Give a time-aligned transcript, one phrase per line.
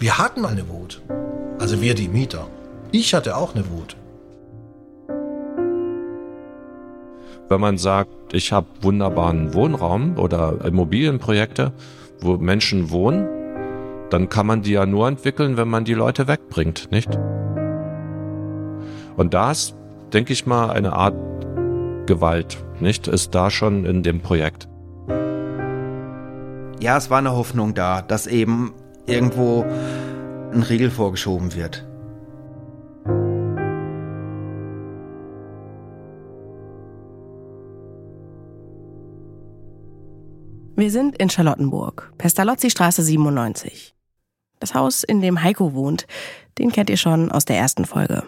[0.00, 1.02] Wir hatten mal eine Wut.
[1.58, 2.46] Also wir die Mieter.
[2.92, 3.96] Ich hatte auch eine Wut.
[7.48, 11.72] Wenn man sagt, ich habe wunderbaren Wohnraum oder Immobilienprojekte,
[12.20, 13.26] wo Menschen wohnen,
[14.10, 17.18] dann kann man die ja nur entwickeln, wenn man die Leute wegbringt, nicht?
[19.16, 19.74] Und da ist,
[20.12, 21.16] denke ich mal, eine Art
[22.06, 23.08] Gewalt, nicht?
[23.08, 24.68] Ist da schon in dem Projekt.
[26.80, 28.74] Ja, es war eine Hoffnung da, dass eben
[29.08, 29.62] irgendwo
[30.52, 31.84] ein Riegel vorgeschoben wird.
[40.76, 43.96] Wir sind in Charlottenburg, Pestalozzi-Straße 97.
[44.60, 46.06] Das Haus, in dem Heiko wohnt,
[46.58, 48.22] den kennt ihr schon aus der ersten Folge.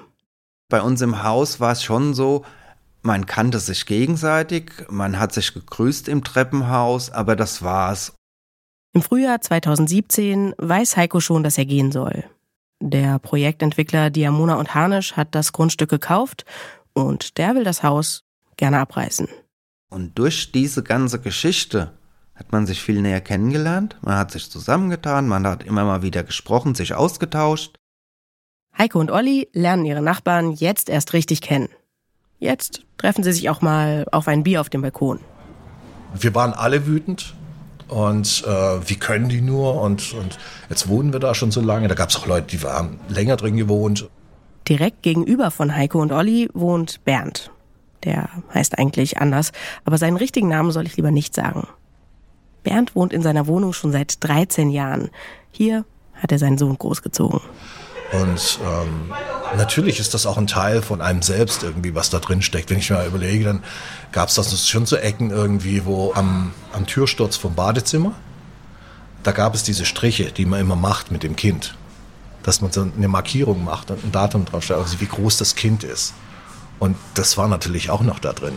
[0.69, 2.45] Bei uns im Haus war es schon so,
[3.03, 8.15] man kannte sich gegenseitig, man hat sich gegrüßt im Treppenhaus, aber das war's.
[8.93, 12.25] Im Frühjahr 2017 weiß Heiko schon, dass er gehen soll.
[12.83, 16.45] Der Projektentwickler Diamona und Harnisch hat das Grundstück gekauft
[16.93, 18.25] und der will das Haus
[18.57, 19.29] gerne abreißen.
[19.91, 21.93] Und durch diese ganze Geschichte
[22.35, 26.25] hat man sich viel näher kennengelernt, man hat sich zusammengetan, man hat immer mal wieder
[26.25, 27.77] gesprochen, sich ausgetauscht.
[28.77, 31.69] Heiko und Olli lernen ihre Nachbarn jetzt erst richtig kennen.
[32.39, 35.21] Jetzt treffen sie sich auch mal auf ein Bier auf dem Balkon.
[36.15, 37.35] Wir waren alle wütend
[37.91, 40.39] und äh, wie können die nur und, und
[40.69, 41.89] jetzt wohnen wir da schon so lange.
[41.89, 44.09] Da gab es auch Leute, die haben länger drin gewohnt.
[44.69, 47.51] Direkt gegenüber von Heiko und Olli wohnt Bernd.
[48.05, 49.53] Der heißt eigentlich anders,
[49.85, 51.67] aber seinen richtigen Namen soll ich lieber nicht sagen.
[52.63, 55.11] Bernd wohnt in seiner Wohnung schon seit 13 Jahren.
[55.51, 57.41] Hier hat er seinen Sohn großgezogen.
[58.13, 59.13] Und ähm,
[59.57, 62.71] natürlich ist das auch ein Teil von einem selbst irgendwie, was da drin steckt.
[62.71, 63.63] Wenn ich mir mal überlege, dann
[64.13, 68.13] gab es das schon so Ecken irgendwie, wo am, am Türsturz vom Badezimmer,
[69.23, 71.75] da gab es diese Striche, die man immer macht mit dem Kind.
[72.43, 75.85] Dass man so eine Markierung macht und ein Datum draufsteht, also wie groß das Kind
[75.85, 76.15] ist.
[76.79, 78.57] Und das war natürlich auch noch da drin.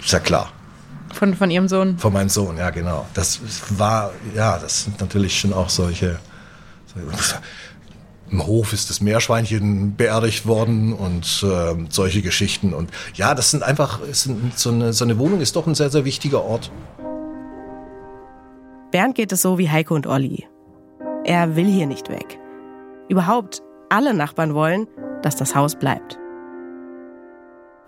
[0.00, 0.52] Ist ja klar.
[1.12, 1.98] Von, von Ihrem Sohn?
[1.98, 3.06] Von meinem Sohn, ja, genau.
[3.14, 3.40] Das
[3.70, 6.18] war, ja, das sind natürlich schon auch solche.
[8.30, 12.74] Im Hof ist das Meerschweinchen beerdigt worden und äh, solche Geschichten.
[12.74, 15.90] Und ja, das sind einfach, sind, so, eine, so eine Wohnung ist doch ein sehr,
[15.90, 16.70] sehr wichtiger Ort.
[18.90, 20.46] Bernd geht es so wie Heiko und Olli.
[21.24, 22.38] Er will hier nicht weg.
[23.08, 24.86] Überhaupt alle Nachbarn wollen,
[25.22, 26.18] dass das Haus bleibt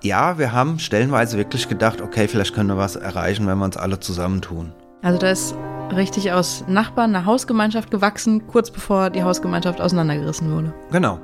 [0.03, 3.77] ja, wir haben stellenweise wirklich gedacht, okay, vielleicht können wir was erreichen, wenn wir uns
[3.77, 4.73] alle zusammentun.
[5.03, 5.55] Also da ist
[5.95, 10.75] richtig aus Nachbarn eine Hausgemeinschaft gewachsen, kurz bevor die Hausgemeinschaft auseinandergerissen wurde.
[10.91, 11.19] Genau.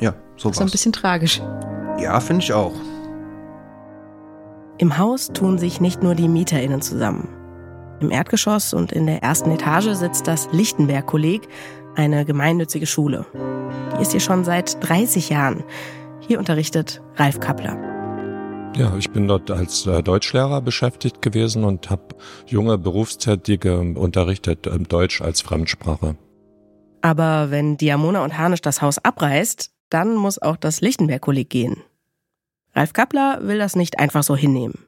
[0.00, 1.40] Ja, so Das ist ein bisschen tragisch.
[1.98, 2.72] Ja, finde ich auch.
[4.78, 7.28] Im Haus tun sich nicht nur die MieterInnen zusammen.
[8.00, 11.48] Im Erdgeschoss und in der ersten Etage sitzt das Lichtenberg-Kolleg,
[11.94, 13.24] eine gemeinnützige Schule.
[13.96, 15.62] Die ist hier schon seit 30 Jahren.
[16.18, 17.93] Hier unterrichtet Ralf Kappler.
[18.76, 24.78] Ja, ich bin dort als äh, Deutschlehrer beschäftigt gewesen und habe junge Berufstätige unterrichtet äh,
[24.78, 26.16] Deutsch als Fremdsprache.
[27.00, 31.82] Aber wenn Diamona und Harnisch das Haus abreißt, dann muss auch das Lichtenberg-Kolleg gehen.
[32.74, 34.86] Ralf Kappler will das nicht einfach so hinnehmen.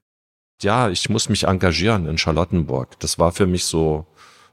[0.62, 2.98] Ja, ich muss mich engagieren in Charlottenburg.
[2.98, 4.06] Das war für mich so,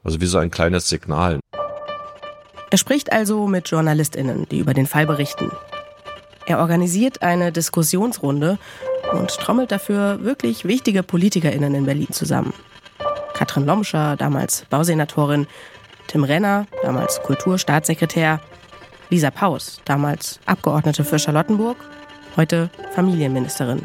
[0.04, 1.40] also wie so ein kleines Signal.
[2.70, 5.50] Er spricht also mit JournalistInnen, die über den Fall berichten.
[6.46, 8.58] Er organisiert eine Diskussionsrunde
[9.12, 12.52] und trommelt dafür wirklich wichtige PolitikerInnen in Berlin zusammen.
[13.32, 15.46] Katrin Lomscher, damals Bausenatorin,
[16.06, 18.40] Tim Renner, damals Kulturstaatssekretär,
[19.10, 21.76] Lisa Paus, damals Abgeordnete für Charlottenburg,
[22.36, 23.82] heute Familienministerin.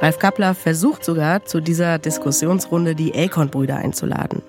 [0.00, 4.42] Ralf Kappler versucht sogar, zu dieser Diskussionsrunde die Elkon-Brüder einzuladen.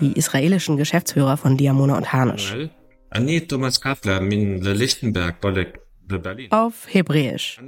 [0.00, 2.54] Die israelischen Geschäftsführer von Diamona und Harnisch.
[3.48, 5.40] Thomas Kappler, Lichtenberg,
[6.50, 7.60] auf Hebräisch.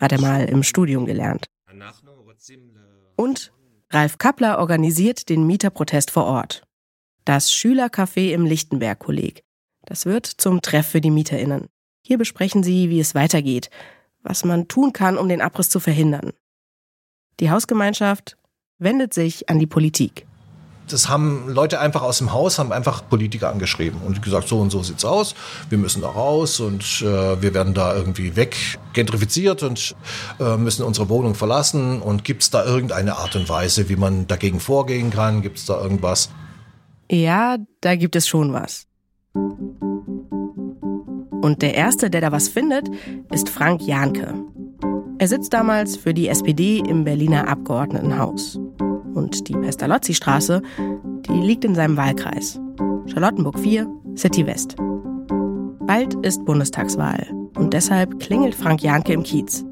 [0.00, 1.46] Hat er mal im Studium gelernt.
[3.16, 3.52] Und
[3.90, 6.62] Ralf Kappler organisiert den Mieterprotest vor Ort.
[7.24, 9.42] Das Schülercafé im Lichtenberg-Kolleg.
[9.84, 11.68] Das wird zum Treff für die MieterInnen.
[12.04, 13.70] Hier besprechen sie, wie es weitergeht,
[14.22, 16.32] was man tun kann, um den Abriss zu verhindern.
[17.40, 18.36] Die Hausgemeinschaft
[18.78, 20.26] wendet sich an die Politik
[20.92, 24.70] das haben Leute einfach aus dem Haus, haben einfach Politiker angeschrieben und gesagt, so und
[24.70, 25.34] so sieht's aus,
[25.70, 28.56] wir müssen da raus und äh, wir werden da irgendwie weg
[28.92, 29.94] gentrifiziert und
[30.38, 34.60] äh, müssen unsere Wohnung verlassen und gibt's da irgendeine Art und Weise, wie man dagegen
[34.60, 35.42] vorgehen kann?
[35.42, 36.28] Gibt's da irgendwas?
[37.10, 38.86] Ja, da gibt es schon was.
[41.42, 42.88] Und der Erste, der da was findet,
[43.30, 44.34] ist Frank Jahnke.
[45.18, 48.58] Er sitzt damals für die SPD im Berliner Abgeordnetenhaus.
[49.14, 50.62] Und die Pestalozzi-Straße,
[51.26, 52.60] die liegt in seinem Wahlkreis.
[53.06, 53.86] Charlottenburg 4,
[54.16, 54.76] City West.
[55.80, 57.26] Bald ist Bundestagswahl
[57.56, 59.64] und deshalb klingelt Frank Janke im Kiez.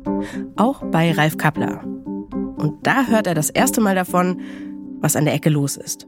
[0.56, 1.82] Auch bei Ralf Kappler.
[1.84, 4.40] Und da hört er das erste Mal davon,
[5.00, 6.06] was an der Ecke los ist.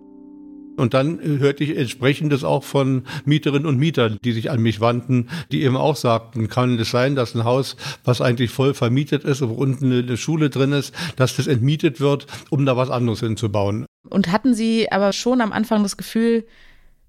[0.76, 5.28] Und dann hörte ich entsprechendes auch von Mieterinnen und Mietern, die sich an mich wandten,
[5.50, 9.42] die eben auch sagten, kann es sein, dass ein Haus, was eigentlich voll vermietet ist,
[9.42, 13.86] wo unten eine Schule drin ist, dass das entmietet wird, um da was anderes hinzubauen.
[14.08, 16.44] Und hatten Sie aber schon am Anfang das Gefühl,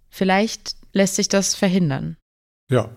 [0.10, 2.18] vielleicht lässt sich das verhindern?
[2.70, 2.96] Ja.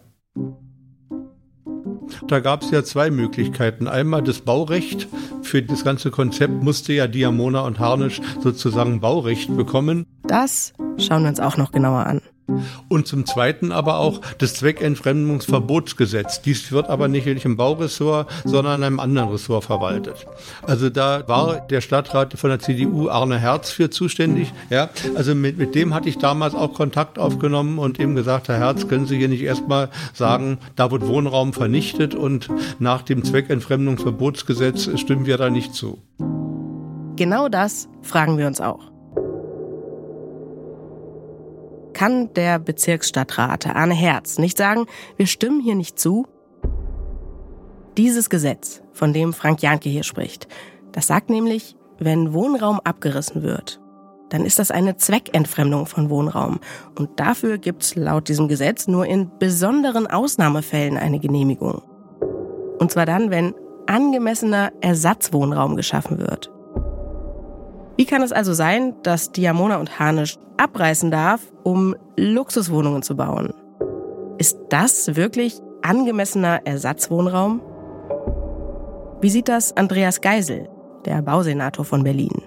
[2.29, 3.89] Da gab es ja zwei Möglichkeiten.
[3.89, 5.09] Einmal das Baurecht.
[5.43, 10.07] Für das ganze Konzept musste ja Diamona und Harnisch sozusagen Baurecht bekommen.
[10.25, 12.21] Das schauen wir uns auch noch genauer an.
[12.89, 16.43] Und zum Zweiten aber auch das Zweckentfremdungsverbotsgesetz.
[16.43, 20.27] Dies wird aber nicht im Bauressort, sondern in einem anderen Ressort verwaltet.
[20.63, 24.53] Also da war der Stadtrat von der CDU Arne Herz für zuständig.
[24.71, 28.59] Ja, also mit, mit dem hatte ich damals auch Kontakt aufgenommen und ihm gesagt, Herr
[28.59, 32.49] Herz, können Sie hier nicht erstmal sagen, da wird Wohnraum vernichtet und
[32.79, 35.99] nach dem Zweckentfremdungsverbotsgesetz stimmen wir da nicht zu.
[37.17, 38.96] Genau das fragen wir uns auch.
[41.97, 44.85] Kann der Bezirksstadtrat Arne Herz nicht sagen,
[45.17, 46.27] wir stimmen hier nicht zu?
[47.97, 50.47] Dieses Gesetz, von dem Frank Janke hier spricht,
[50.93, 53.81] das sagt nämlich, wenn Wohnraum abgerissen wird,
[54.29, 56.61] dann ist das eine Zweckentfremdung von Wohnraum.
[56.99, 61.81] Und dafür gibt's laut diesem Gesetz nur in besonderen Ausnahmefällen eine Genehmigung.
[62.79, 63.55] Und zwar dann, wenn
[63.87, 66.53] angemessener Ersatzwohnraum geschaffen wird.
[68.07, 73.53] Wie kann es also sein, dass Diamona und Harnisch abreißen darf, um Luxuswohnungen zu bauen?
[74.39, 77.61] Ist das wirklich angemessener Ersatzwohnraum?
[79.21, 80.69] Wie sieht das Andreas Geisel,
[81.05, 82.45] der Bausenator von Berlin?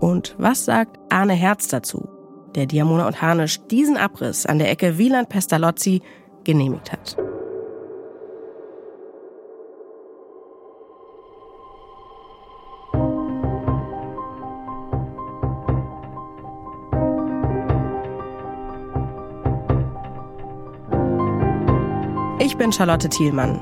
[0.00, 2.08] Und was sagt Arne Herz dazu,
[2.56, 6.02] der Diamona und Harnisch diesen Abriss an der Ecke Wieland-Pestalozzi
[6.42, 7.16] genehmigt hat?
[22.54, 23.58] Ich bin Charlotte Thielmann.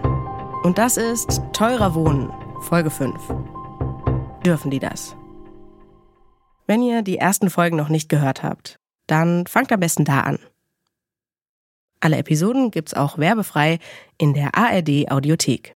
[0.65, 2.31] Und das ist Teurer Wohnen,
[2.61, 3.15] Folge 5.
[4.45, 5.17] Dürfen die das?
[6.67, 10.39] Wenn ihr die ersten Folgen noch nicht gehört habt, dann fangt am besten da an.
[12.01, 13.79] Alle Episoden gibt's auch werbefrei
[14.19, 15.73] in der ARD Audiothek.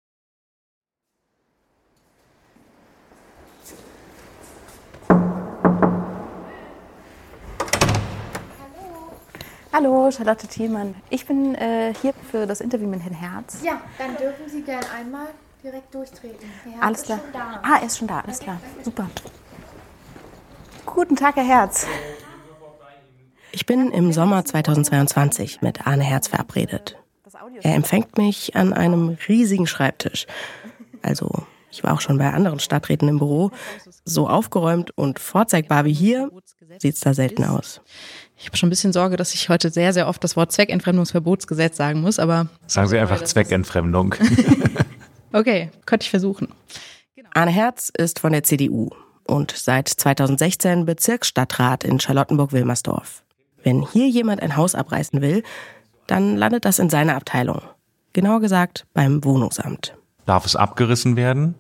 [9.77, 10.95] Hallo, Charlotte Thielmann.
[11.11, 13.59] Ich bin äh, hier für das Interview mit Herrn Herz.
[13.65, 15.27] Ja, dann dürfen Sie gern einmal
[15.65, 16.49] direkt durchtreten.
[16.63, 17.19] Herr Herz alles ist klar.
[17.19, 17.61] schon da.
[17.65, 18.61] Ah, er ist schon da, alles klar.
[18.85, 19.11] Super.
[20.87, 21.89] Guten Tag, Herr Herz.
[23.51, 26.97] Ich bin im Sommer 2022 mit Arne Herz verabredet.
[27.63, 30.29] Er empfängt mich an einem riesigen Schreibtisch.
[31.03, 31.33] Also,
[31.73, 33.51] ich war auch schon bei anderen Stadträten im Büro.
[34.05, 36.31] So aufgeräumt und vorzeigbar wie hier
[36.79, 37.81] sieht's da selten aus.
[38.45, 41.79] Ich habe schon ein bisschen Sorge, dass ich heute sehr, sehr oft das Wort Zweckentfremdungsverbotsgesetz
[41.79, 44.15] sagen muss, aber Sagen Sie einfach Zweckentfremdung.
[45.33, 46.49] okay, könnte ich versuchen.
[47.33, 48.91] Arne Herz ist von der CDU
[49.27, 53.23] und seit 2016 Bezirksstadtrat in Charlottenburg-Wilmersdorf.
[53.63, 55.43] Wenn hier jemand ein Haus abreißen will,
[56.07, 57.63] dann landet das in seiner Abteilung.
[58.13, 59.97] Genauer gesagt beim Wohnungsamt.
[60.27, 61.55] Darf es abgerissen werden?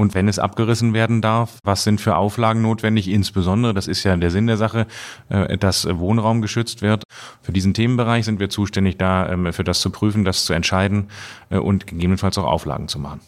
[0.00, 3.06] Und wenn es abgerissen werden darf, was sind für Auflagen notwendig?
[3.06, 4.86] Insbesondere, das ist ja der Sinn der Sache,
[5.28, 7.04] äh, dass Wohnraum geschützt wird.
[7.42, 11.10] Für diesen Themenbereich sind wir zuständig, da ähm, für das zu prüfen, das zu entscheiden
[11.50, 13.20] äh, und gegebenenfalls auch Auflagen zu machen.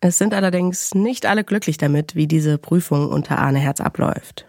[0.00, 4.46] Es sind allerdings nicht alle glücklich damit, wie diese Prüfung unter Arne Herz abläuft.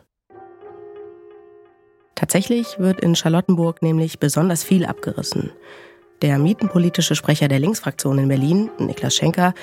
[2.13, 5.49] Tatsächlich wird in Charlottenburg nämlich besonders viel abgerissen.
[6.23, 9.53] Der mietenpolitische Sprecher der Linksfraktion in Berlin, Niklas Schenker,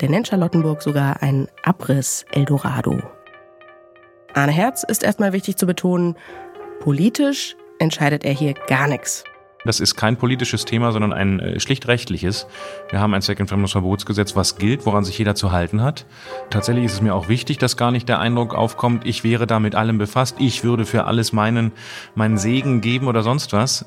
[0.00, 3.02] der nennt Charlottenburg sogar ein Abriss-Eldorado.
[4.34, 6.16] Arne Herz ist erstmal wichtig zu betonen,
[6.80, 9.24] politisch entscheidet er hier gar nichts.
[9.64, 12.46] Das ist kein politisches Thema, sondern ein äh, schlicht rechtliches.
[12.90, 16.04] Wir haben ein Zweckentfremdungsverbotsgesetz, was gilt, woran sich jeder zu halten hat.
[16.50, 19.60] Tatsächlich ist es mir auch wichtig, dass gar nicht der Eindruck aufkommt, ich wäre da
[19.60, 21.72] mit allem befasst, ich würde für alles meinen,
[22.14, 23.86] meinen Segen geben oder sonst was.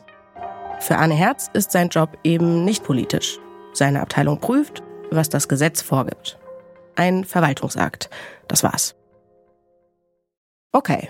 [0.79, 3.39] Für Arne Herz ist sein Job eben nicht politisch.
[3.73, 6.37] Seine Abteilung prüft, was das Gesetz vorgibt.
[6.95, 8.09] Ein Verwaltungsakt.
[8.47, 8.95] Das war's.
[10.71, 11.09] Okay.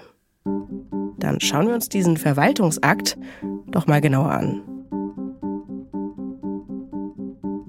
[1.17, 3.17] Dann schauen wir uns diesen Verwaltungsakt
[3.67, 4.61] doch mal genauer an.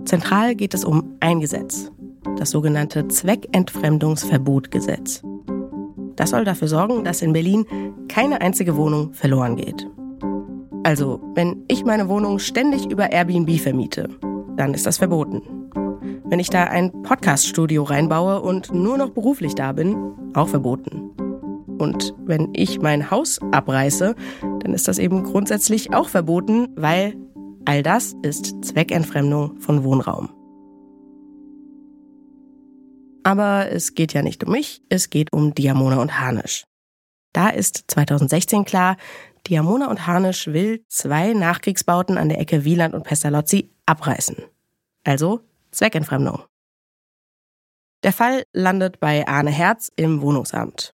[0.04, 1.90] Zentral geht es um ein Gesetz,
[2.36, 5.22] das sogenannte Zweckentfremdungsverbotgesetz.
[6.14, 7.66] Das soll dafür sorgen, dass in Berlin
[8.08, 9.88] keine einzige Wohnung verloren geht.
[10.86, 14.08] Also, wenn ich meine Wohnung ständig über Airbnb vermiete,
[14.56, 15.42] dann ist das verboten.
[16.26, 19.96] Wenn ich da ein Podcast-Studio reinbaue und nur noch beruflich da bin,
[20.34, 21.10] auch verboten.
[21.78, 24.14] Und wenn ich mein Haus abreiße,
[24.60, 27.16] dann ist das eben grundsätzlich auch verboten, weil
[27.64, 30.28] all das ist Zweckentfremdung von Wohnraum.
[33.24, 36.64] Aber es geht ja nicht um mich, es geht um Diamona und Harnisch.
[37.32, 38.96] Da ist 2016 klar,
[39.48, 44.36] Diamona und Harnisch will zwei Nachkriegsbauten an der Ecke Wieland und Pestalozzi abreißen.
[45.04, 46.42] Also Zweckentfremdung.
[48.02, 50.92] Der Fall landet bei Arne Herz im Wohnungsamt.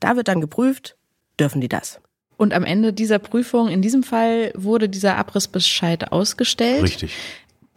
[0.00, 0.96] Da wird dann geprüft,
[1.38, 2.00] dürfen die das.
[2.36, 6.82] Und am Ende dieser Prüfung, in diesem Fall, wurde dieser Abrissbescheid ausgestellt.
[6.82, 7.14] Richtig.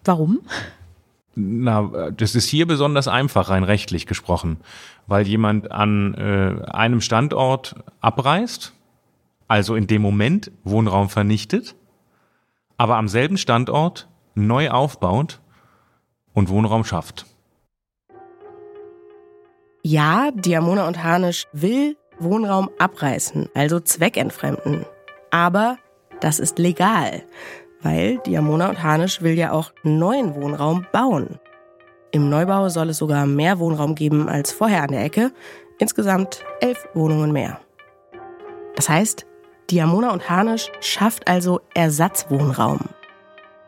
[0.03, 0.41] Warum?
[1.35, 4.57] Na, das ist hier besonders einfach, rein rechtlich gesprochen,
[5.05, 8.73] weil jemand an äh, einem Standort abreißt,
[9.47, 11.75] also in dem Moment Wohnraum vernichtet,
[12.77, 15.41] aber am selben Standort neu aufbaut
[16.33, 17.25] und Wohnraum schafft.
[19.81, 24.85] Ja, Diamona und Harnisch will Wohnraum abreißen, also zweckentfremden.
[25.31, 25.77] Aber
[26.21, 27.23] das ist legal,
[27.81, 31.39] weil Diamona und Harnisch will ja auch neuen Wohnraum bauen.
[32.11, 35.31] Im Neubau soll es sogar mehr Wohnraum geben als vorher an der Ecke,
[35.77, 37.59] insgesamt elf Wohnungen mehr.
[38.75, 39.25] Das heißt,
[39.71, 42.79] Diamona und Harnisch schafft also Ersatzwohnraum.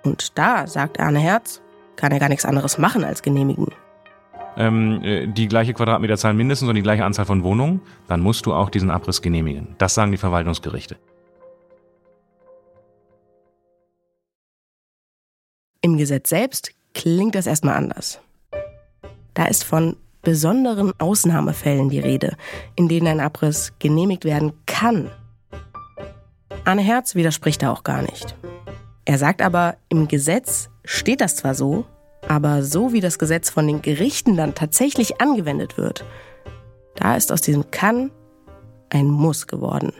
[0.04, 1.62] Und da, sagt Arne Herz,
[1.96, 3.68] kann er gar nichts anderes machen als genehmigen
[4.58, 8.54] ähm, äh, die gleiche Quadratmeterzahl mindestens und die gleiche Anzahl von Wohnungen, dann musst du
[8.54, 9.76] auch diesen Abriss genehmigen.
[9.78, 10.98] Das sagen die Verwaltungsgerichte.
[15.82, 18.20] Im Gesetz selbst klingt das erstmal anders.
[19.36, 22.36] Da ist von besonderen Ausnahmefällen die Rede,
[22.76, 25.12] in denen ein Abriss genehmigt werden kann.
[26.68, 28.36] Arne Herz widerspricht da auch gar nicht.
[29.06, 31.86] Er sagt aber, im Gesetz steht das zwar so,
[32.28, 36.04] aber so wie das Gesetz von den Gerichten dann tatsächlich angewendet wird,
[36.96, 38.12] da ist aus diesem kann
[38.90, 39.94] ein Muss geworden.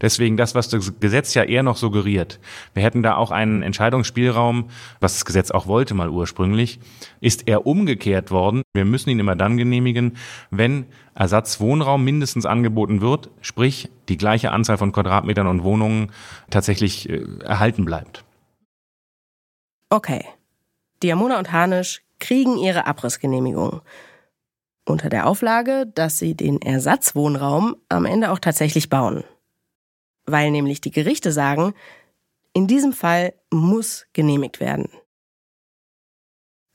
[0.00, 2.38] Deswegen das, was das Gesetz ja eher noch suggeriert.
[2.74, 4.70] Wir hätten da auch einen Entscheidungsspielraum,
[5.00, 6.80] was das Gesetz auch wollte mal ursprünglich,
[7.20, 8.62] ist eher umgekehrt worden.
[8.72, 10.16] Wir müssen ihn immer dann genehmigen,
[10.50, 16.12] wenn Ersatzwohnraum mindestens angeboten wird, sprich die gleiche Anzahl von Quadratmetern und Wohnungen
[16.50, 18.24] tatsächlich äh, erhalten bleibt.
[19.90, 20.24] Okay,
[21.02, 23.80] Diamona und Harnisch kriegen ihre Abrissgenehmigung.
[24.86, 29.24] Unter der Auflage, dass sie den Ersatzwohnraum am Ende auch tatsächlich bauen.
[30.30, 31.74] Weil nämlich die Gerichte sagen,
[32.52, 34.88] in diesem Fall muss genehmigt werden.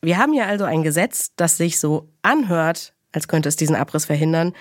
[0.02, 4.06] Wir haben hier also ein Gesetz, das sich so anhört, als könnte es diesen Abriss
[4.06, 4.54] verhindern,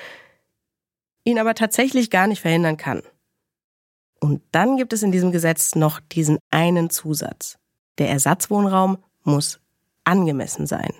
[1.24, 3.02] ihn aber tatsächlich gar nicht verhindern kann.
[4.20, 7.58] Und dann gibt es in diesem Gesetz noch diesen einen Zusatz.
[7.98, 9.60] Der Ersatzwohnraum muss
[10.04, 10.92] angemessen sein.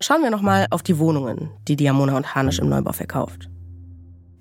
[0.00, 3.48] Schauen wir nochmal auf die Wohnungen, die Diamona und Harnisch im Neubau verkauft.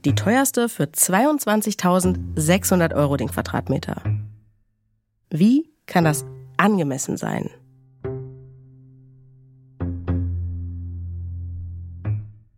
[0.06, 4.04] Die teuerste für 22.600 Euro den Quadratmeter.
[5.32, 6.24] Wie kann das
[6.58, 7.50] angemessen sein?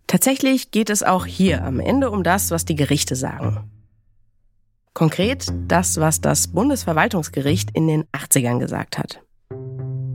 [0.07, 3.71] Tatsächlich geht es auch hier am Ende um das, was die Gerichte sagen.
[4.93, 9.21] Konkret das, was das Bundesverwaltungsgericht in den 80ern gesagt hat.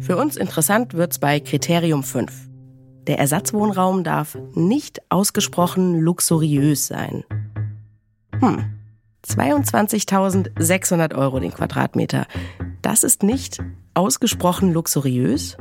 [0.00, 2.51] Für uns interessant wird's bei Kriterium 5.
[3.06, 7.24] Der Ersatzwohnraum darf nicht ausgesprochen luxuriös sein.
[8.38, 8.78] Hm,
[9.26, 12.26] 22.600 Euro den Quadratmeter.
[12.80, 13.58] Das ist nicht
[13.94, 15.56] ausgesprochen luxuriös?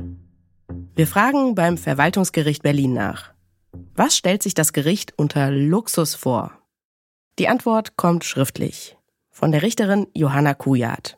[0.96, 3.32] Wir fragen beim Verwaltungsgericht Berlin nach.
[3.96, 6.52] Was stellt sich das Gericht unter Luxus vor?
[7.40, 8.98] Die Antwort kommt schriftlich
[9.30, 11.18] von der Richterin Johanna Kujat.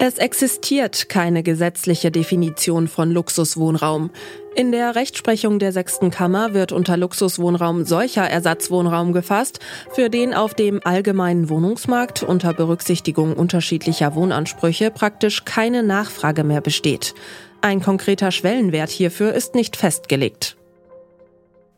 [0.00, 4.10] Es existiert keine gesetzliche Definition von Luxuswohnraum.
[4.54, 9.58] In der Rechtsprechung der sechsten Kammer wird unter Luxuswohnraum solcher Ersatzwohnraum gefasst,
[9.90, 17.12] für den auf dem allgemeinen Wohnungsmarkt unter Berücksichtigung unterschiedlicher Wohnansprüche praktisch keine Nachfrage mehr besteht.
[17.60, 20.56] Ein konkreter Schwellenwert hierfür ist nicht festgelegt.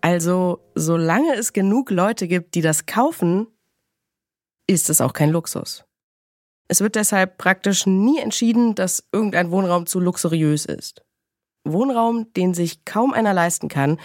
[0.02, 3.46] Also, solange es genug Leute gibt, die das kaufen,
[4.66, 5.84] ist es auch kein Luxus.
[6.70, 11.02] Es wird deshalb praktisch nie entschieden, dass irgendein Wohnraum zu luxuriös ist.
[11.64, 13.98] Wohnraum, den sich kaum einer leisten kann,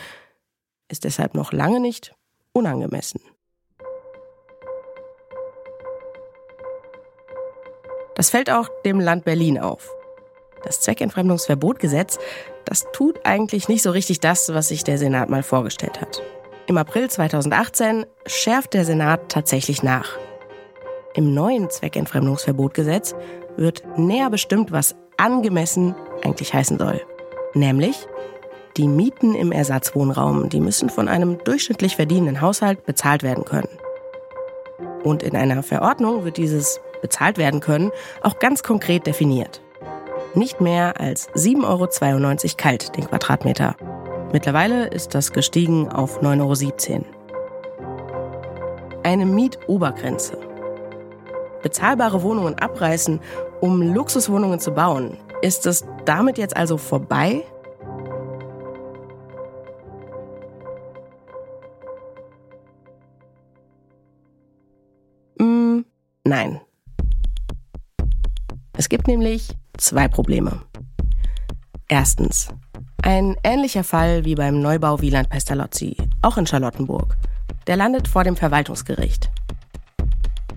[0.89, 2.15] ist deshalb noch lange nicht
[2.53, 3.21] unangemessen.
[8.15, 9.93] Das fällt auch dem Land Berlin auf.
[10.63, 12.17] Das Zweckentfremdungsverbotgesetz,
[12.65, 16.23] das tut eigentlich nicht so richtig das, was sich der Senat mal vorgestellt hat.
[16.65, 20.17] Im April 2018 schärft der Senat tatsächlich nach.
[21.15, 23.15] Im neuen Zweckentfremdungsverbotgesetz
[23.55, 27.01] wird näher bestimmt, was angemessen eigentlich heißen soll.
[27.53, 28.05] Nämlich,
[28.75, 33.69] die Mieten im Ersatzwohnraum, die müssen von einem durchschnittlich verdienenden Haushalt bezahlt werden können.
[35.05, 37.91] Und in einer Verordnung wird dieses bezahlt werden können
[38.21, 39.61] auch ganz konkret definiert.
[40.33, 43.77] Nicht mehr als 7,92 Euro kalt den Quadratmeter.
[44.33, 47.05] Mittlerweile ist das gestiegen auf 9,17 Euro.
[49.03, 50.44] Eine Mietobergrenze.
[51.65, 53.19] Bezahlbare Wohnungen abreißen,
[53.59, 55.17] um Luxuswohnungen zu bauen.
[55.41, 57.43] Ist es damit jetzt also vorbei?
[65.39, 65.79] Mm,
[66.23, 66.61] nein.
[68.77, 70.61] Es gibt nämlich zwei Probleme.
[71.87, 72.49] Erstens,
[73.01, 77.17] ein ähnlicher Fall wie beim Neubau Wieland Pestalozzi, auch in Charlottenburg.
[77.65, 79.31] Der landet vor dem Verwaltungsgericht.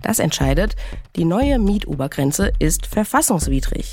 [0.03, 0.77] Das entscheidet,
[1.17, 3.93] die neue Mietobergrenze ist verfassungswidrig.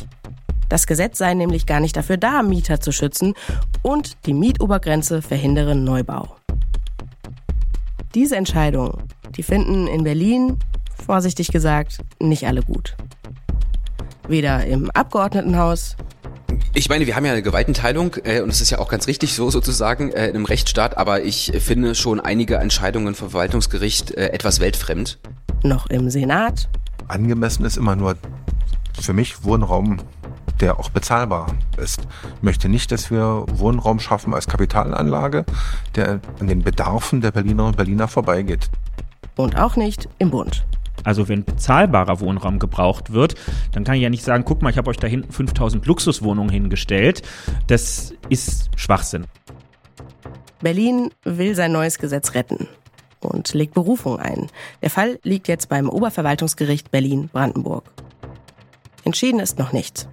[0.70, 3.34] Das Gesetz sei nämlich gar nicht dafür da, Mieter zu schützen
[3.82, 6.36] und die Mietobergrenze verhindere Neubau.
[8.16, 9.04] Diese Entscheidung,
[9.36, 10.58] die finden in Berlin,
[11.06, 12.96] vorsichtig gesagt, nicht alle gut.
[14.28, 15.96] Weder im Abgeordnetenhaus
[16.74, 19.34] ich meine, wir haben ja eine Gewaltenteilung äh, und es ist ja auch ganz richtig
[19.34, 24.28] so sozusagen äh, in einem Rechtsstaat, aber ich finde schon einige Entscheidungen vom Verwaltungsgericht äh,
[24.28, 25.18] etwas weltfremd.
[25.66, 26.70] Noch im Senat.
[27.08, 28.18] Angemessen ist immer nur
[29.02, 29.98] für mich Wohnraum,
[30.62, 32.02] der auch bezahlbar ist.
[32.38, 35.44] Ich möchte nicht, dass wir Wohnraum schaffen als Kapitalanlage,
[35.96, 38.70] der an den Bedarfen der Berlinerinnen und Berliner vorbeigeht.
[39.38, 40.64] Und auch nicht im Bund.
[41.04, 43.34] Also wenn bezahlbarer Wohnraum gebraucht wird,
[43.72, 46.52] dann kann ich ja nicht sagen, guck mal, ich habe euch da hinten 5000 Luxuswohnungen
[46.52, 47.24] hingestellt.
[47.66, 49.26] Das ist Schwachsinn.
[50.62, 52.68] Berlin will sein neues Gesetz retten
[53.26, 54.50] und legt Berufung ein.
[54.82, 57.92] Der Fall liegt jetzt beim Oberverwaltungsgericht Berlin-Brandenburg.
[59.04, 60.08] Entschieden ist noch nichts.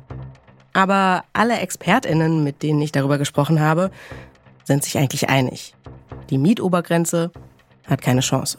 [0.72, 3.90] Aber alle Expertinnen, mit denen ich darüber gesprochen habe,
[4.64, 5.74] sind sich eigentlich einig.
[6.30, 7.30] Die Mietobergrenze
[7.86, 8.58] hat keine Chance.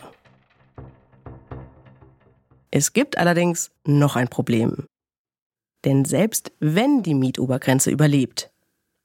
[2.71, 4.85] Es gibt allerdings noch ein Problem.
[5.85, 8.51] Denn selbst wenn die Mietobergrenze überlebt,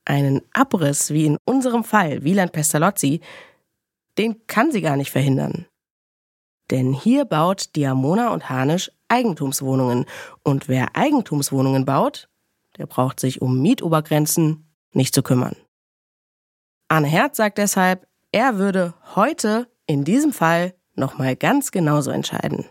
[0.04, 3.20] einen Abriss wie in unserem Fall Wieland Pestalozzi,
[4.18, 5.66] den kann sie gar nicht verhindern.
[6.70, 10.04] Denn hier baut Diamona und Hanisch Eigentumswohnungen.
[10.42, 12.28] Und wer Eigentumswohnungen baut,
[12.76, 15.56] der braucht sich um Mietobergrenzen nicht zu kümmern.
[16.88, 22.66] Arne Herz sagt deshalb, er würde heute in diesem Fall nochmal ganz genauso entscheiden.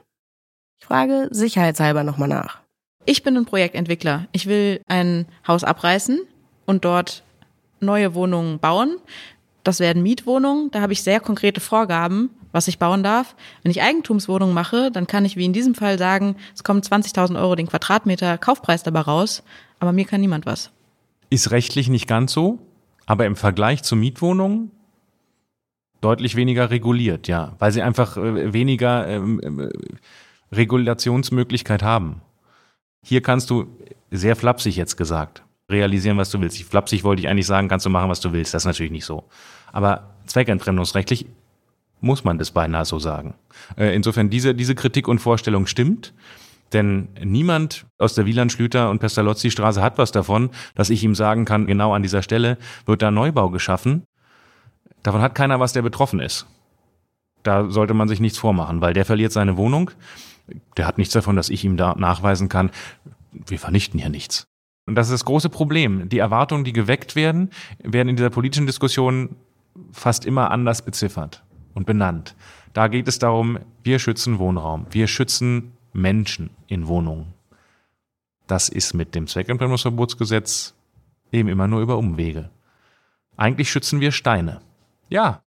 [0.79, 2.62] Ich frage sicherheitshalber nochmal nach.
[3.05, 4.27] Ich bin ein Projektentwickler.
[4.31, 6.19] Ich will ein Haus abreißen
[6.65, 7.23] und dort
[7.79, 8.97] neue Wohnungen bauen.
[9.67, 10.71] Das werden Mietwohnungen.
[10.71, 13.36] Da habe ich sehr konkrete Vorgaben, was ich bauen darf.
[13.63, 17.38] Wenn ich Eigentumswohnungen mache, dann kann ich wie in diesem Fall sagen, es kommen 20.000
[17.38, 19.43] Euro den Quadratmeter Kaufpreis dabei raus,
[19.82, 20.71] aber mir kann niemand was.
[21.30, 22.60] Ist rechtlich nicht ganz so,
[23.08, 24.71] aber im Vergleich zu Mietwohnungen
[25.99, 32.21] deutlich weniger reguliert, ja, weil sie einfach äh, weniger ähm, äh, Regulationsmöglichkeit haben.
[33.03, 33.65] Hier kannst du,
[34.12, 36.62] sehr flapsig jetzt gesagt, realisieren, was du willst.
[36.63, 38.53] Flapsig wollte ich eigentlich sagen, kannst du machen, was du willst.
[38.53, 39.25] Das ist natürlich nicht so.
[39.71, 41.25] Aber zweckentfremdungsrechtlich
[41.99, 43.36] muss man das beinahe so sagen.
[43.75, 46.13] Äh, insofern, diese, diese Kritik und Vorstellung stimmt.
[46.73, 51.65] Denn niemand aus der Wieland-Schlüter- und Pestalozzi-Straße hat was davon, dass ich ihm sagen kann,
[51.65, 54.03] genau an dieser Stelle wird da Neubau geschaffen.
[55.01, 56.45] Davon hat keiner was, der betroffen ist.
[57.43, 59.91] Da sollte man sich nichts vormachen, weil der verliert seine Wohnung
[60.75, 62.71] der hat nichts davon, dass ich ihm da nachweisen kann,
[63.32, 64.47] wir vernichten hier nichts.
[64.88, 66.10] Und das ist das große Problem.
[66.10, 67.52] Die Erwartungen, die geweckt werden,
[67.84, 69.36] werden in dieser politischen Diskussion
[69.91, 71.43] fast immer anders beziffert
[71.76, 72.36] und benannt.
[72.73, 77.34] Da geht es darum, wir schützen Wohnraum, wir schützen Menschen in Wohnungen.
[78.47, 80.73] Das ist mit dem Zweckentfremdungsverbotsgesetz
[81.32, 82.50] eben immer nur über Umwege.
[83.36, 84.62] Eigentlich schützen wir Steine.
[85.10, 85.41] Ja,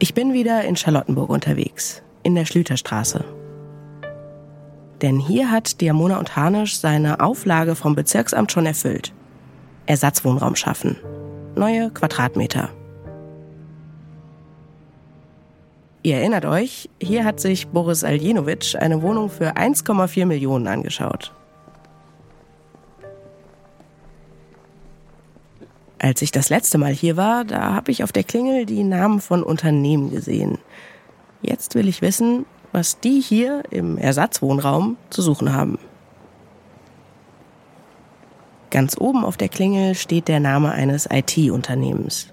[0.00, 3.24] Ich bin wieder in Charlottenburg unterwegs, in der Schlüterstraße.
[5.02, 9.12] Denn hier hat Diamona und Harnisch seine Auflage vom Bezirksamt schon erfüllt.
[9.86, 10.96] Ersatzwohnraum schaffen.
[11.56, 12.70] Neue Quadratmeter.
[16.04, 21.32] Ihr erinnert euch, hier hat sich Boris Aljenovic eine Wohnung für 1,4 Millionen angeschaut.
[26.00, 29.20] Als ich das letzte Mal hier war, da habe ich auf der Klingel die Namen
[29.20, 30.58] von Unternehmen gesehen.
[31.42, 35.78] Jetzt will ich wissen, was die hier im Ersatzwohnraum zu suchen haben.
[38.70, 42.32] Ganz oben auf der Klingel steht der Name eines IT-Unternehmens.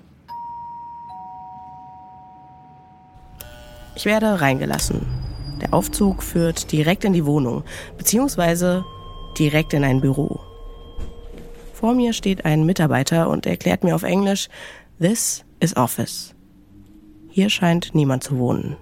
[3.96, 5.08] Ich werde reingelassen.
[5.62, 7.64] Der Aufzug führt direkt in die Wohnung,
[7.98, 8.84] beziehungsweise
[9.40, 10.42] direkt in ein Büro.
[11.76, 14.48] Vor mir steht ein Mitarbeiter und erklärt mir auf Englisch,
[14.98, 16.34] This is Office.
[17.30, 18.78] Hier scheint niemand zu wohnen.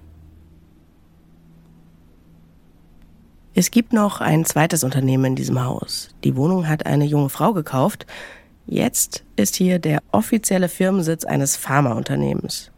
[3.55, 6.09] Es gibt noch ein zweites Unternehmen in diesem Haus.
[6.23, 8.05] Die Wohnung hat eine junge Frau gekauft.
[8.67, 12.69] Jetzt ist hier der offizielle Firmensitz eines Pharmaunternehmens.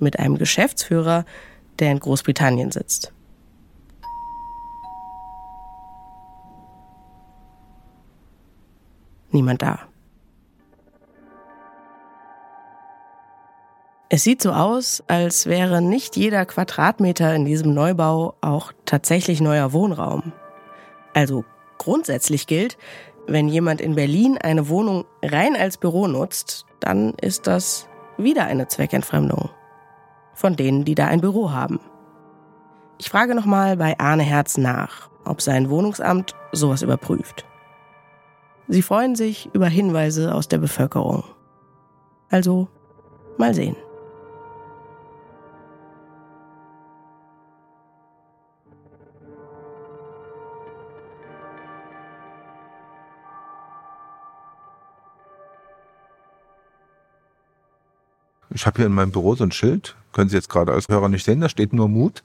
[0.00, 1.24] Mit einem Geschäftsführer,
[1.78, 3.12] der in Großbritannien sitzt.
[9.32, 9.80] Niemand da.
[14.14, 19.72] Es sieht so aus, als wäre nicht jeder Quadratmeter in diesem Neubau auch tatsächlich neuer
[19.72, 20.32] Wohnraum.
[21.14, 21.46] Also
[21.78, 22.76] grundsätzlich gilt,
[23.26, 28.68] wenn jemand in Berlin eine Wohnung rein als Büro nutzt, dann ist das wieder eine
[28.68, 29.48] Zweckentfremdung.
[30.34, 31.80] Von denen, die da ein Büro haben.
[32.98, 37.46] Ich frage nochmal bei Arne Herz nach, ob sein Wohnungsamt sowas überprüft.
[38.72, 41.24] Sie freuen sich über Hinweise aus der Bevölkerung.
[42.30, 42.68] Also,
[43.36, 43.76] mal sehen.
[58.54, 61.10] Ich habe hier in meinem Büro so ein Schild, können Sie jetzt gerade als Hörer
[61.10, 62.22] nicht sehen, da steht nur Mut.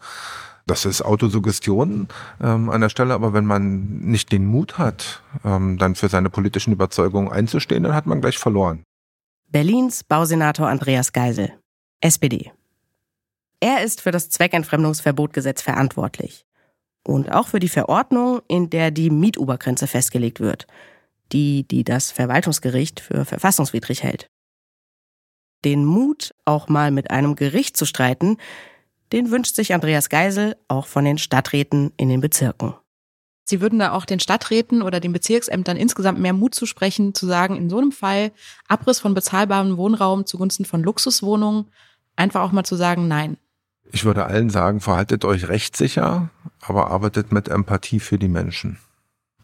[0.67, 2.09] Das ist Autosuggestion
[2.41, 6.29] ähm, an der Stelle, aber wenn man nicht den Mut hat, ähm, dann für seine
[6.29, 8.83] politischen Überzeugungen einzustehen, dann hat man gleich verloren.
[9.49, 11.53] Berlins Bausenator Andreas Geisel,
[12.01, 12.51] SPD.
[13.61, 16.45] Er ist für das Zweckentfremdungsverbotgesetz verantwortlich.
[17.03, 20.67] Und auch für die Verordnung, in der die Mietobergrenze festgelegt wird.
[21.31, 24.27] Die, die das Verwaltungsgericht für verfassungswidrig hält.
[25.63, 28.37] Den Mut, auch mal mit einem Gericht zu streiten,
[29.11, 32.73] den wünscht sich Andreas Geisel auch von den Stadträten in den Bezirken.
[33.49, 37.55] Sie würden da auch den Stadträten oder den Bezirksämtern insgesamt mehr Mut zusprechen, zu sagen,
[37.55, 38.31] in so einem Fall
[38.67, 41.67] Abriss von bezahlbarem Wohnraum zugunsten von Luxuswohnungen,
[42.17, 43.37] einfach auch mal zu sagen, nein.
[43.93, 48.79] Ich würde allen sagen, verhaltet euch rechtssicher, aber arbeitet mit Empathie für die Menschen.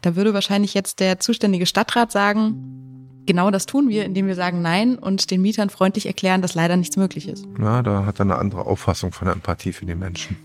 [0.02, 2.93] Da würde wahrscheinlich jetzt der zuständige Stadtrat sagen,
[3.26, 6.76] Genau das tun wir, indem wir sagen Nein und den Mietern freundlich erklären, dass leider
[6.76, 7.46] nichts möglich ist.
[7.58, 10.36] Ja, da hat er eine andere Auffassung von der Empathie für die Menschen.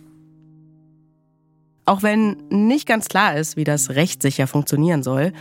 [1.85, 5.33] Auch wenn nicht ganz klar ist, wie das rechtssicher funktionieren soll,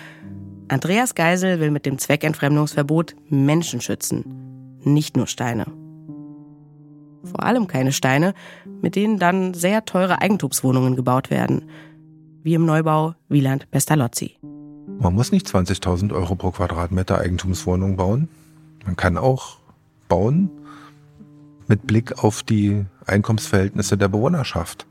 [0.68, 5.66] Andreas Geisel will mit dem Zweckentfremdungsverbot Menschen schützen, nicht nur Steine.
[7.24, 8.34] Vor allem keine Steine,
[8.80, 11.68] mit denen dann sehr teure Eigentumswohnungen gebaut werden,
[12.42, 14.36] wie im Neubau Wieland Pestalozzi.
[15.00, 18.28] Man muss nicht 20.000 Euro pro Quadratmeter Eigentumswohnung bauen.
[18.84, 19.58] Man kann auch
[20.08, 20.50] bauen
[21.68, 24.86] mit Blick auf die Einkommensverhältnisse der Bewohnerschaft.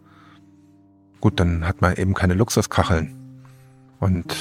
[1.19, 3.17] Gut, dann hat man eben keine Luxuskacheln
[3.99, 4.33] und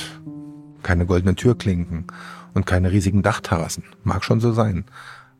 [0.85, 2.07] keine goldenen Türklinken
[2.55, 3.83] und keine riesigen Dachterrassen.
[4.05, 4.85] Mag schon so sein.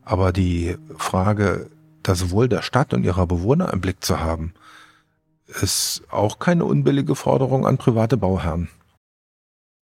[0.03, 1.69] Aber die Frage,
[2.03, 4.53] das Wohl der Stadt und ihrer Bewohner im Blick zu haben,
[5.61, 8.67] ist auch keine unbillige Forderung an private Bauherren.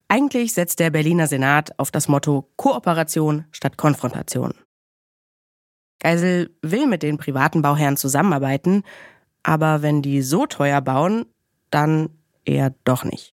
[0.07, 4.53] Eigentlich setzt der Berliner Senat auf das Motto Kooperation statt Konfrontation.
[5.99, 8.83] Geisel will mit den privaten Bauherren zusammenarbeiten,
[9.41, 11.25] aber wenn die so teuer bauen,
[11.71, 12.09] dann
[12.43, 13.33] eher doch nicht.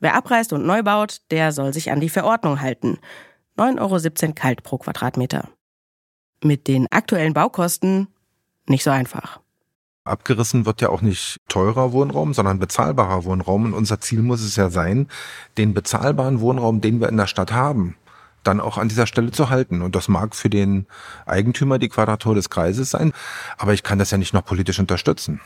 [0.00, 2.98] Wer abreißt und neu baut, der soll sich an die Verordnung halten.
[3.56, 5.48] 9,17 Euro kalt pro Quadratmeter.
[6.42, 8.08] Mit den aktuellen Baukosten
[8.66, 9.41] nicht so einfach.
[10.04, 13.66] Abgerissen wird ja auch nicht teurer Wohnraum, sondern bezahlbarer Wohnraum.
[13.66, 15.08] Und unser Ziel muss es ja sein,
[15.58, 17.96] den bezahlbaren Wohnraum, den wir in der Stadt haben,
[18.42, 19.80] dann auch an dieser Stelle zu halten.
[19.80, 20.86] Und das mag für den
[21.24, 23.12] Eigentümer die Quadratur des Kreises sein,
[23.58, 25.40] aber ich kann das ja nicht noch politisch unterstützen.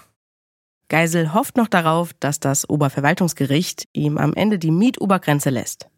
[0.89, 5.89] Geisel hofft noch darauf, dass das Oberverwaltungsgericht ihm am Ende die Mietobergrenze lässt.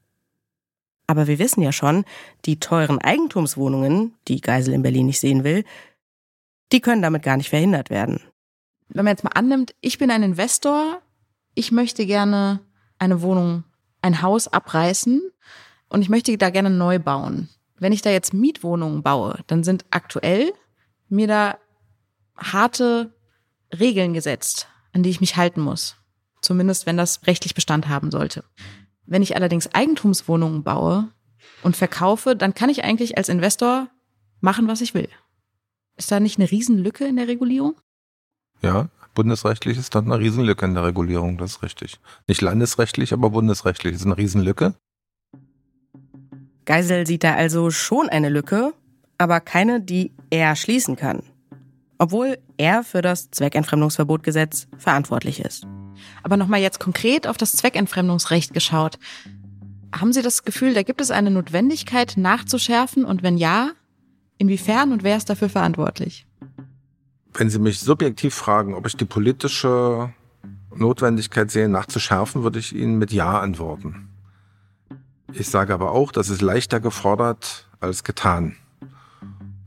[1.07, 2.05] Aber wir wissen ja schon,
[2.44, 5.64] die teuren Eigentumswohnungen, die Geisel in Berlin nicht sehen will,
[6.73, 8.21] die können damit gar nicht verhindert werden
[8.88, 11.01] wenn man jetzt mal annimmt, ich bin ein Investor,
[11.55, 12.61] ich möchte gerne
[12.98, 13.64] eine Wohnung,
[14.03, 15.20] ein Haus abreißen
[15.88, 17.48] und ich möchte da gerne neu bauen.
[17.79, 20.53] Wenn ich da jetzt Mietwohnungen baue, dann sind aktuell
[21.09, 21.59] mir da
[22.37, 23.14] harte
[23.79, 25.96] Regeln gesetzt, an die ich mich halten muss.
[26.40, 28.44] Zumindest wenn das rechtlich Bestand haben sollte.
[29.07, 31.09] Wenn ich allerdings Eigentumswohnungen baue,
[31.62, 33.88] und verkaufe, dann kann ich eigentlich als Investor
[34.40, 35.09] machen, was ich will.
[35.96, 37.74] Ist da nicht eine Riesenlücke in der Regulierung?
[38.62, 41.99] Ja, bundesrechtlich ist da eine Riesenlücke in der Regulierung, das ist richtig.
[42.27, 44.75] Nicht landesrechtlich, aber bundesrechtlich ist eine Riesenlücke.
[46.64, 48.75] Geisel sieht da also schon eine Lücke,
[49.16, 51.23] aber keine, die er schließen kann.
[51.99, 55.66] Obwohl er für das Zweckentfremdungsverbotgesetz verantwortlich ist.
[56.23, 58.99] Aber nochmal jetzt konkret auf das Zweckentfremdungsrecht geschaut.
[59.92, 63.71] Haben Sie das Gefühl, da gibt es eine Notwendigkeit nachzuschärfen und wenn ja,
[64.37, 66.27] inwiefern und wer ist dafür verantwortlich?
[67.38, 70.12] Wenn Sie mich subjektiv fragen, ob ich die politische
[70.74, 74.09] Notwendigkeit sehe, nachzuschärfen, würde ich Ihnen mit Ja antworten.
[75.33, 78.57] Ich sage aber auch, das ist leichter gefordert als getan.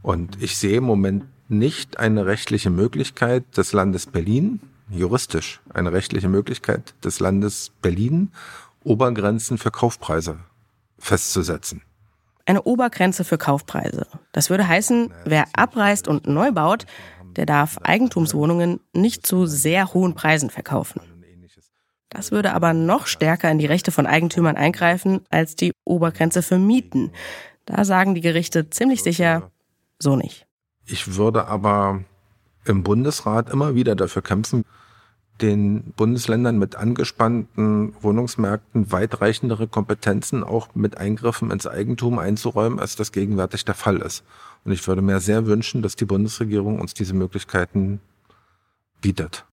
[0.02, 6.28] Und ich sehe im Moment nicht eine rechtliche Möglichkeit des Landes Berlin, juristisch eine rechtliche
[6.28, 8.34] Möglichkeit des Landes Berlin,
[8.84, 10.40] Obergrenzen für Kaufpreise
[11.00, 11.84] festzusetzen.
[12.46, 14.08] Eine Obergrenze für Kaufpreise.
[14.34, 16.86] Das würde heißen, wer abreißt und neu baut,
[17.36, 21.02] der darf Eigentumswohnungen nicht zu sehr hohen Preisen verkaufen.
[22.10, 26.60] Das würde aber noch stärker in die Rechte von Eigentümern eingreifen als die Obergrenze für
[26.60, 27.12] Mieten.
[27.66, 29.50] Da sagen die Gerichte ziemlich sicher,
[29.98, 30.46] so nicht.
[30.86, 32.04] Ich würde aber
[32.66, 34.66] im Bundesrat immer wieder dafür kämpfen,
[35.42, 43.12] den Bundesländern mit angespannten Wohnungsmärkten weitreichendere Kompetenzen auch mit Eingriffen ins Eigentum einzuräumen, als das
[43.12, 44.24] gegenwärtig der Fall ist.
[44.64, 48.00] Und ich würde mir sehr wünschen, dass die Bundesregierung uns diese Möglichkeiten
[49.02, 49.46] bietet.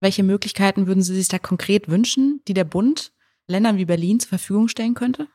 [0.00, 3.12] Welche Möglichkeiten würden Sie sich da konkret wünschen, die der Bund
[3.46, 5.28] Ländern wie Berlin zur Verfügung stellen könnte?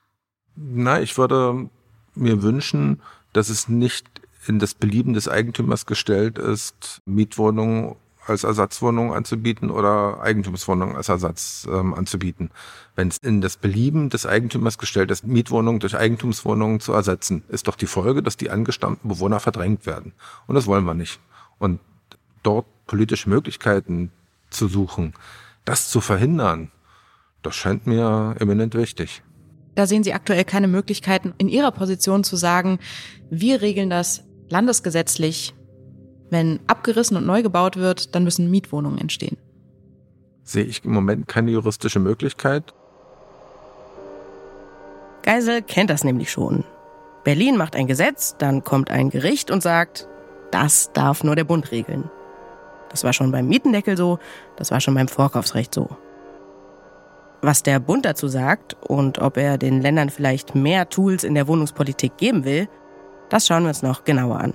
[0.55, 1.69] Na, ich würde
[2.15, 3.01] mir wünschen,
[3.33, 4.07] dass es nicht
[4.47, 7.95] in das Belieben des Eigentümers gestellt ist, Mietwohnungen
[8.29, 12.51] als Ersatzwohnung anzubieten oder Eigentumswohnungen als Ersatz ähm, anzubieten.
[12.95, 17.67] Wenn es in das Belieben des Eigentümers gestellt ist, Mietwohnungen durch Eigentumswohnungen zu ersetzen, ist
[17.67, 20.13] doch die Folge, dass die angestammten Bewohner verdrängt werden.
[20.47, 21.19] Und das wollen wir nicht.
[21.57, 21.79] Und
[22.43, 24.11] dort politische Möglichkeiten
[24.49, 25.13] zu suchen,
[25.65, 26.71] das zu verhindern,
[27.41, 29.21] das scheint mir eminent wichtig.
[29.75, 32.79] Da sehen Sie aktuell keine Möglichkeiten, in Ihrer Position zu sagen,
[33.29, 35.53] wir regeln das landesgesetzlich
[36.29, 39.37] wenn abgerissen und neu gebaut wird, dann müssen Mietwohnungen entstehen.
[40.43, 42.73] Sehe ich im Moment keine juristische Möglichkeit.
[45.21, 46.63] Geisel kennt das nämlich schon.
[47.23, 50.07] Berlin macht ein Gesetz, dann kommt ein Gericht und sagt,
[50.51, 52.09] das darf nur der Bund regeln.
[52.89, 54.17] Das war schon beim Mietendeckel so,
[54.55, 55.89] das war schon beim Vorkaufsrecht so.
[57.41, 61.47] Was der Bund dazu sagt und ob er den Ländern vielleicht mehr Tools in der
[61.47, 62.67] Wohnungspolitik geben will,
[63.29, 64.53] das schauen wir uns noch genauer an.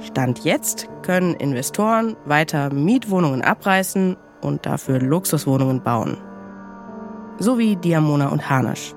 [0.00, 6.18] Stand jetzt können Investoren weiter Mietwohnungen abreißen und dafür Luxuswohnungen bauen.
[7.38, 8.95] So wie Diamona und Hanisch.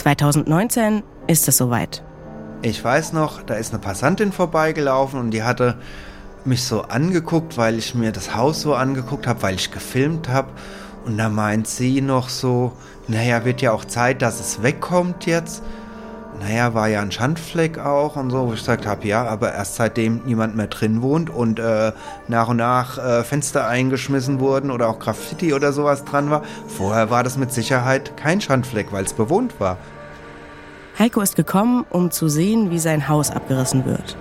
[0.00, 2.02] 2019 ist es soweit.
[2.62, 5.76] Ich weiß noch, da ist eine Passantin vorbeigelaufen und die hatte
[6.46, 10.48] mich so angeguckt, weil ich mir das Haus so angeguckt habe, weil ich gefilmt habe.
[11.04, 12.72] Und da meint sie noch so,
[13.08, 15.62] naja, wird ja auch Zeit, dass es wegkommt jetzt.
[16.40, 19.74] Naja, war ja ein Schandfleck auch und so, wo ich gesagt habe, ja, aber erst
[19.74, 21.92] seitdem niemand mehr drin wohnt und äh,
[22.28, 26.42] nach und nach äh, Fenster eingeschmissen wurden oder auch Graffiti oder sowas dran war.
[26.66, 29.76] Vorher war das mit Sicherheit kein Schandfleck, weil es bewohnt war.
[30.98, 34.16] Heiko ist gekommen, um zu sehen, wie sein Haus abgerissen wird.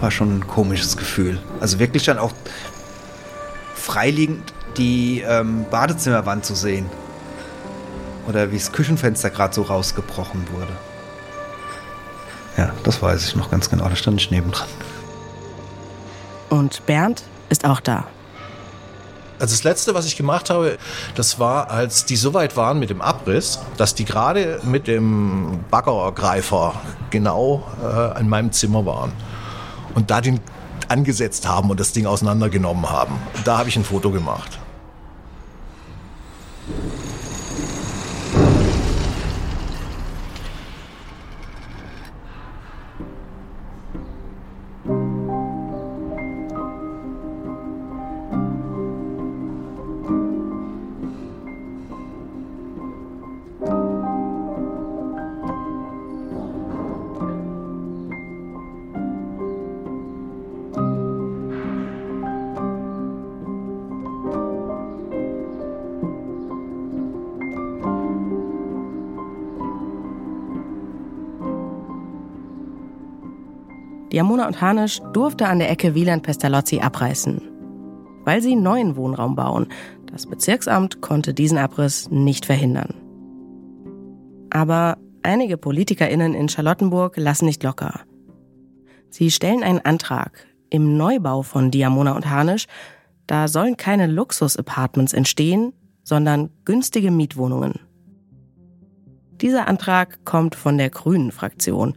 [0.00, 1.40] War schon ein komisches Gefühl.
[1.58, 2.32] Also wirklich dann auch
[3.74, 6.86] freiliegend die ähm, Badezimmerwand zu sehen.
[8.28, 10.72] Oder wie das Küchenfenster gerade so rausgebrochen wurde.
[12.58, 13.88] Ja, das weiß ich noch ganz genau.
[13.88, 14.68] Da stand ich nebendran.
[16.50, 18.04] Und Bernd ist auch da.
[19.38, 20.78] Also das Letzte, was ich gemacht habe,
[21.14, 25.60] das war, als die so weit waren mit dem Abriss, dass die gerade mit dem
[25.70, 26.74] Baggergreifer
[27.10, 29.12] genau äh, an meinem Zimmer waren.
[29.94, 30.40] Und da den
[30.88, 33.16] angesetzt haben und das Ding auseinandergenommen haben.
[33.44, 34.58] Da habe ich ein Foto gemacht.
[74.38, 77.42] Diamona und Hanisch durfte an der Ecke Wieland-Pestalozzi abreißen,
[78.24, 79.66] weil sie neuen Wohnraum bauen.
[80.06, 82.94] Das Bezirksamt konnte diesen Abriss nicht verhindern.
[84.50, 88.02] Aber einige PolitikerInnen in Charlottenburg lassen nicht locker.
[89.10, 90.46] Sie stellen einen Antrag.
[90.70, 92.66] Im Neubau von Diamona und Hanisch,
[93.26, 95.72] da sollen keine Luxus-Apartments entstehen,
[96.04, 97.80] sondern günstige Mietwohnungen.
[99.40, 101.94] Dieser Antrag kommt von der Grünen Fraktion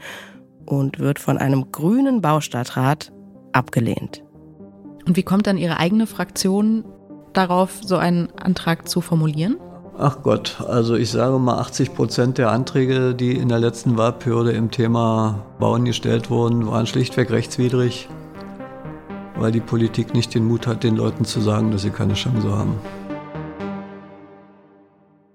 [0.72, 3.12] und wird von einem grünen Baustadtrat
[3.52, 4.24] abgelehnt.
[5.06, 6.86] Und wie kommt dann Ihre eigene Fraktion
[7.34, 9.58] darauf, so einen Antrag zu formulieren?
[9.98, 14.52] Ach Gott, also ich sage mal 80 Prozent der Anträge, die in der letzten Wahlperiode
[14.52, 18.08] im Thema Bauen gestellt wurden, waren schlichtweg rechtswidrig,
[19.36, 22.50] weil die Politik nicht den Mut hat, den Leuten zu sagen, dass sie keine Chance
[22.50, 22.80] haben.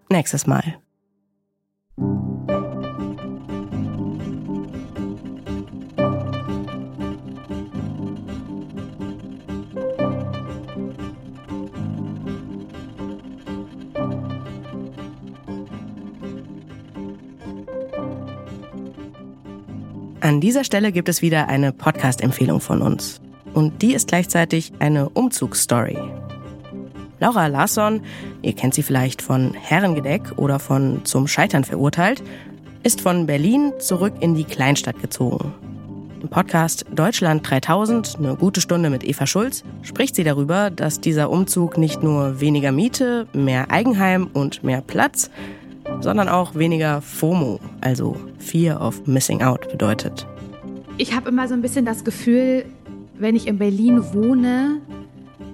[0.08, 0.76] Nächstes Mal.
[20.26, 23.20] An dieser Stelle gibt es wieder eine Podcast-Empfehlung von uns.
[23.54, 25.96] Und die ist gleichzeitig eine Umzugsstory.
[27.20, 28.00] Laura Larsson,
[28.42, 32.24] ihr kennt sie vielleicht von Herrengedeck oder von Zum Scheitern verurteilt,
[32.82, 35.54] ist von Berlin zurück in die Kleinstadt gezogen.
[36.20, 41.30] Im Podcast Deutschland 3000, eine gute Stunde mit Eva Schulz, spricht sie darüber, dass dieser
[41.30, 45.30] Umzug nicht nur weniger Miete, mehr Eigenheim und mehr Platz,
[46.00, 50.26] sondern auch weniger FOMO, also Fear of Missing Out bedeutet.
[50.98, 52.64] Ich habe immer so ein bisschen das Gefühl,
[53.18, 54.80] wenn ich in Berlin wohne,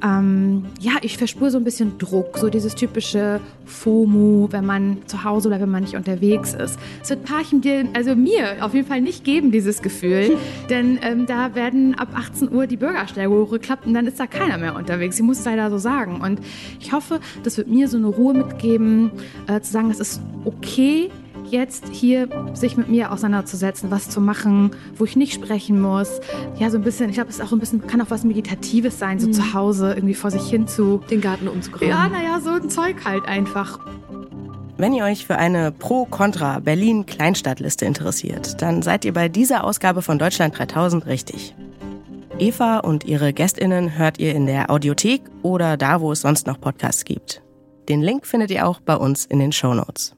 [0.03, 5.23] ähm, ja, ich verspüre so ein bisschen Druck, so dieses typische FOMO, wenn man zu
[5.23, 6.79] Hause oder wenn man nicht unterwegs ist.
[7.03, 10.37] Es wird Parchen dir, also mir auf jeden Fall nicht geben, dieses Gefühl,
[10.71, 14.59] denn ähm, da werden ab 18 Uhr die Bürgersteige hochgeklappt und dann ist da keiner
[14.59, 15.17] mehr unterwegs.
[15.17, 16.21] Ich muss es leider so sagen.
[16.21, 16.41] Und
[16.81, 19.13] ich hoffe, das wird mir so eine Ruhe mitgeben,
[19.47, 21.11] äh, zu sagen, das ist okay,
[21.53, 26.21] jetzt hier sich mit mir auseinanderzusetzen, was zu machen, wo ich nicht sprechen muss.
[26.59, 28.99] Ja, so ein bisschen, ich glaube, es ist auch ein bisschen, kann auch was Meditatives
[28.99, 29.33] sein, so mhm.
[29.33, 31.03] zu Hause irgendwie vor sich hin zu.
[31.11, 31.89] Den Garten umzugraben.
[31.89, 33.79] Ja, naja, so ein Zeug halt einfach.
[34.79, 40.19] Wenn ihr euch für eine Pro-Contra Berlin-Kleinstadtliste interessiert, dann seid ihr bei dieser Ausgabe von
[40.19, 41.55] Deutschland 3000 richtig.
[42.39, 46.61] Eva und ihre GästInnen hört ihr in der Audiothek oder da, wo es sonst noch
[46.61, 47.43] Podcasts gibt.
[47.89, 50.17] Den Link findet ihr auch bei uns in den Show Notes.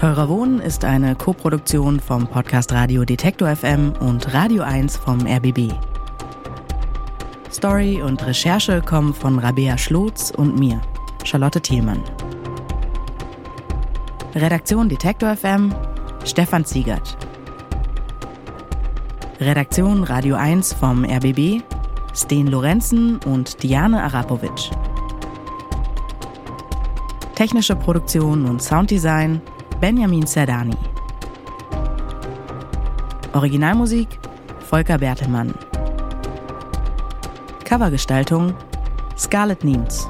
[0.00, 5.74] Teurer Wohnen ist eine Koproduktion vom Podcast Radio Detektor FM und Radio 1 vom RBB.
[7.52, 10.80] Story und Recherche kommen von Rabea Schlotz und mir,
[11.22, 12.02] Charlotte Thielmann.
[14.34, 15.74] Redaktion Detektor FM,
[16.24, 17.18] Stefan Ziegert.
[19.38, 21.62] Redaktion Radio 1 vom RBB,
[22.14, 24.70] Sten Lorenzen und Diane Arapovic.
[27.34, 29.42] Technische Produktion und Sounddesign
[29.80, 30.76] Benjamin Zerdani.
[33.32, 34.18] Originalmusik
[34.68, 35.54] Volker Bertelmann.
[37.64, 38.52] Covergestaltung
[39.16, 40.06] Scarlett Niemz.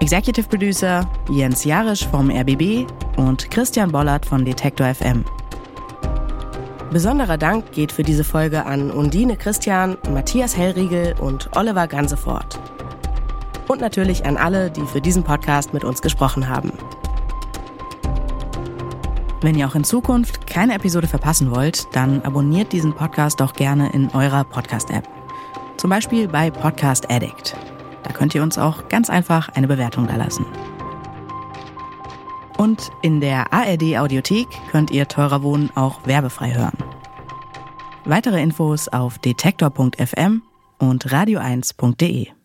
[0.00, 2.86] Executive Producer Jens Jarisch vom RBB
[3.18, 5.22] und Christian Bollert von Detektor FM.
[6.90, 12.58] Besonderer Dank geht für diese Folge an Undine Christian, Matthias Hellriegel und Oliver Gansefort.
[13.66, 16.72] Und natürlich an alle, die für diesen Podcast mit uns gesprochen haben.
[19.40, 23.92] Wenn ihr auch in Zukunft keine Episode verpassen wollt, dann abonniert diesen Podcast doch gerne
[23.92, 25.08] in eurer Podcast-App.
[25.76, 27.56] Zum Beispiel bei Podcast Addict.
[28.02, 30.44] Da könnt ihr uns auch ganz einfach eine Bewertung da lassen.
[32.56, 36.76] Und in der ARD Audiothek könnt ihr teurer Wohnen auch werbefrei hören.
[38.04, 40.42] Weitere Infos auf detektor.fm
[40.78, 42.37] und radio1.de.